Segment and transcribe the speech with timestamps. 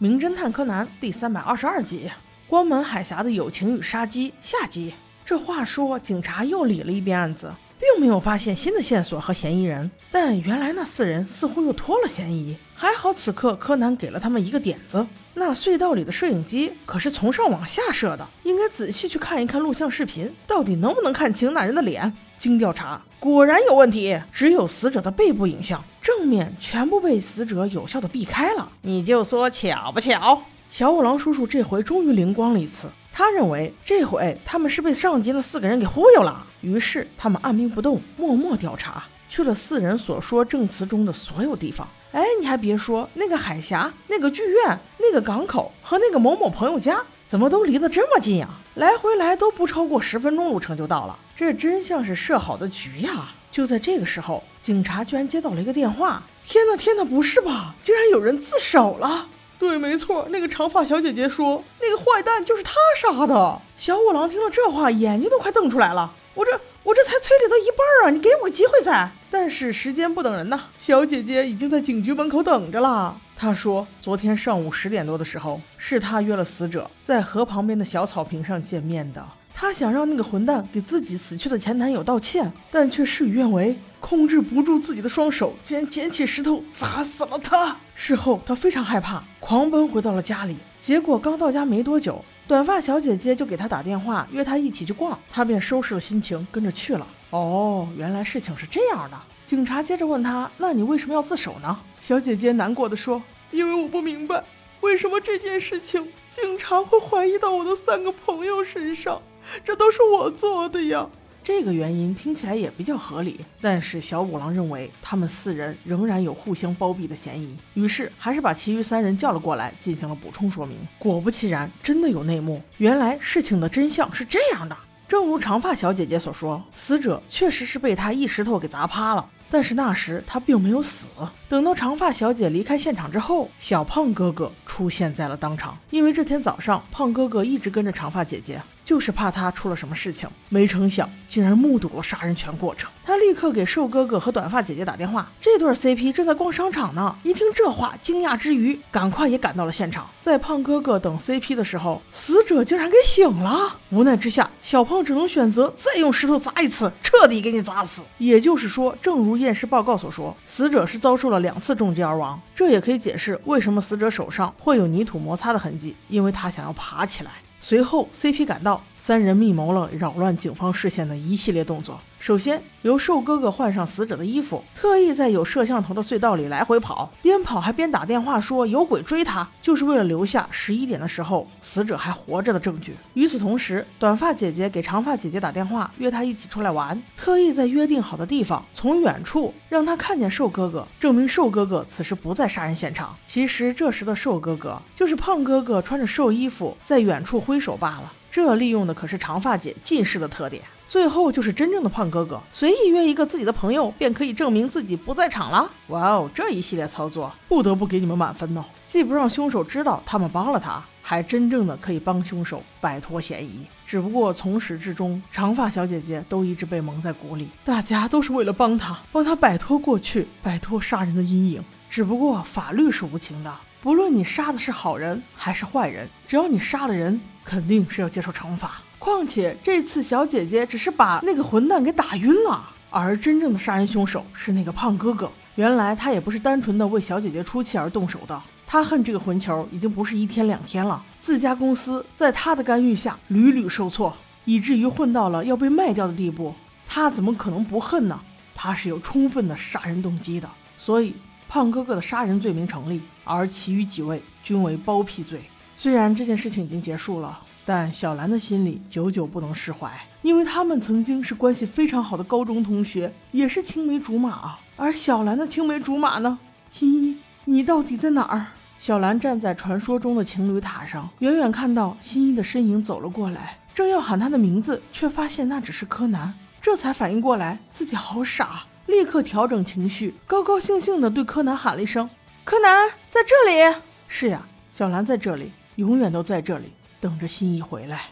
[0.00, 2.08] 名侦探柯南》第三百二十二集：
[2.46, 4.94] 关门海峡的友情与杀机下集。
[5.24, 12.56] 这话说，警察又理了一遍案子，并没有发现新的线索和嫌疑人，但原来那四人似乎又脱了嫌疑。
[12.74, 22.12] 还好此刻柯南给了他们一个点子：那隧道里的摄影机可是从上往下摄的，应该仔细去看一看录像视频，到底能不能看清那人的脸。
[22.36, 28.70] 经调查，果然有问题，只有死者的背部影像，正面全部被死者有效的避开了。
[28.82, 30.42] 你就说巧不巧？
[30.70, 32.88] 小五郎叔叔这回终于灵光了一次，
[33.18, 36.46] 他认为这回他们是被上级那四个人给忽悠了。
[36.60, 41.88] 于是他们按兵不动，默默调查，去了四人所说证词中的所有地方。
[42.12, 47.02] 哎，你还别说，那个海峡、那个剧院、那个港口和那个某某朋友家。
[47.26, 48.48] 怎么都离得这么近呀？
[48.76, 53.32] 来回来都不超过十分钟路程就到了，这真像是设好的局呀！
[53.50, 56.22] 就在这个时候，警察居然接到了一个电话。
[56.44, 57.74] 天哪，天哪，不是吧？
[57.82, 59.26] 竟然有人自首了！
[59.58, 63.60] 对，没错，那个长发小姐姐说，那个坏蛋就是她杀的。
[63.76, 66.14] 小五郎听了这话，眼睛都快瞪出来了。
[66.34, 66.52] 我这，
[66.84, 68.10] 我这才推理到一半啊！
[68.10, 69.10] 你给我个机会噻！
[69.30, 73.20] 但是时间不等人呐，小姐姐已经在警局门口等着了。
[73.36, 79.24] 她说，昨天上午十点多的时候，是她约了死者在河旁边的小草坪上见面的。
[79.60, 87.76] 他想让那个混蛋给自己死去的前男友道歉，但却事与愿违，控制不住自己的双手，竟然捡起石头砸死了他。
[87.92, 90.56] 事后，他非常害怕，狂奔回到了家里。
[90.80, 95.18] 结果刚到家没多久，短发小姐姐就给他打电话，约他一起去逛。
[95.28, 97.04] 他便收拾了心情，跟着去了。
[97.30, 99.20] 哦，原来事情是这样的。
[99.44, 103.20] 警察接着问他：“那你为什么要自首呢？”小姐姐难过的说
[103.50, 104.44] ：“因为我不明白，
[104.82, 109.20] 为什么这件事情警察会怀疑到我的三个朋友身上，
[109.64, 111.08] 这都是我做的呀。”
[111.44, 120.76] 这个原因听起来也比较合理，但是小五郎认为他们四人仍然有互相包庇的嫌疑，于是还是把其余三人叫了过来进行了补充说明。
[120.98, 124.76] 果不其然，真的有内幕，原来事情的真相是这样的。
[125.06, 129.26] 正如长发小姐姐所说，死者确实是被他一石头给砸趴了。
[129.50, 131.06] 但是那时他并没有死。
[131.48, 135.78] 等到长发小姐离开现场之后，小胖哥哥出现在了当场。
[135.88, 138.60] 因为这天早上，胖哥哥一直跟着长发姐姐。
[138.88, 142.90] 就是怕他出了什么事情，没成想竟然目睹了杀人全过程。
[143.04, 147.14] 他立刻给瘦哥哥和短发姐姐打电话，这对 CP 正在逛商场呢。
[147.22, 150.08] 一听这话，惊讶之余，赶快也赶到了现场。
[150.22, 153.76] 在胖哥哥等 CP 的时候，死者竟然给醒了。
[153.90, 158.00] 无奈之下，小胖只能选择再用石头砸一次，彻底给你砸死。
[158.16, 162.40] 也就是说，正如验尸报告所说，死者是遭受了两次重击而亡。
[162.54, 167.32] 这也可以解释为什么死者手上会有泥土摩擦的痕迹，因为他想要爬起来。
[167.68, 172.00] 随后，CP 赶到，三人密谋了扰乱警方视线的一系列动作。
[172.18, 182.96] 首先，由瘦哥哥换上死者的衣服，特意在有摄像头的隧道里来回跑，边跑还边打电话说有鬼追他，就是为了留下十一点的时候死者还活着的证据。
[183.14, 193.14] 与此同时，短发姐姐给长发姐姐打电话，约她一起出来玩，特意在约定好的地方，从远处让她看见瘦哥哥，证明瘦哥哥此时不在杀人现场。
[193.28, 198.12] 其实这时的瘦哥哥就是胖哥哥穿着瘦衣服在远处挥手罢了。
[198.30, 200.62] 这利用的可是长发姐近视的特点。
[200.88, 205.70] 最后就是真正的胖哥哥，随意约一个自己的朋友，便可以证明自己不在场了。
[205.88, 208.64] 哇哦，这一系列操作不得不给你们满分哦！
[208.86, 213.66] 既不让凶手知道他们帮了他，还真正的可以帮凶手摆脱嫌疑。
[213.86, 221.62] 只不过从始至终，长发小姐姐都一直被蒙在鼓里，大家都是为了帮他，帮他摆脱过去，摆脱杀人的阴影。
[221.90, 228.82] 只不过法律是无情的，不论你杀的是好人还是坏人，只要你杀了人，肯定是要接受惩罚。
[228.98, 235.30] 况且这次小姐姐只是把那个混蛋给打晕了，而真正的杀人凶手是那个胖哥哥。
[235.54, 241.00] 原来他也不是单纯的为小姐姐出气而动手的，他恨这个混球已经不是一天两天了。
[241.20, 244.12] 自家公司在他的干预下屡屡受挫，
[244.44, 246.52] 以至于混到了要被卖掉的地步。
[246.88, 248.20] 他怎么可能不恨呢？
[248.54, 250.48] 他是有充分的杀人动机的。
[250.76, 251.14] 所以
[251.48, 255.40] 胖哥哥的杀人罪名成立，而其余几位均为包庇罪。
[255.74, 257.40] 虽然这件事情已经结束了。
[257.70, 259.92] 但小兰的心里久久不能释怀，
[260.22, 264.58] 因为他们曾经是关系非常好的高中同学，也是青梅竹马啊。
[264.74, 266.38] 而小兰的青梅竹马呢？
[266.70, 268.46] 新一，你到底在哪儿？
[268.78, 282.08] 小兰站在传说中的情侣塔上，远远看到新一的身影走了过来，正要喊他的名字，却发现那只是柯南，这才反应过来自己好傻，立刻调整情绪，高高兴兴地对柯南喊了一声
[282.42, 283.76] ：“柯南在这里。”
[284.08, 286.72] 是呀，小兰在这里，永远都在这里。
[286.98, 288.06] 等着新一回来。